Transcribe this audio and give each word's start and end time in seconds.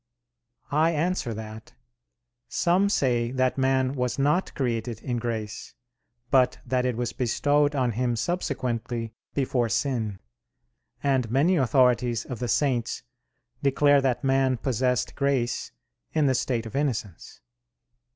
I 0.71 0.93
answer 0.93 1.31
that, 1.35 1.75
Some 2.47 2.89
say 2.89 3.29
that 3.33 3.59
man 3.59 3.93
was 3.93 4.17
not 4.17 4.51
created 4.55 4.99
in 5.03 5.17
grace; 5.17 5.75
but 6.31 6.57
that 6.65 6.85
it 6.87 6.97
was 6.97 7.13
bestowed 7.13 7.75
on 7.75 7.91
him 7.91 8.15
subsequently 8.15 9.13
before 9.35 9.69
sin: 9.69 10.17
and 11.03 11.29
many 11.29 11.55
authorities 11.55 12.25
of 12.25 12.39
the 12.39 12.47
Saints 12.47 13.03
declare 13.61 14.01
that 14.01 14.23
man 14.23 14.57
possessed 14.57 15.13
grace 15.13 15.71
in 16.13 16.25
the 16.25 16.33
state 16.33 16.65
of 16.65 16.75
innocence. 16.75 17.39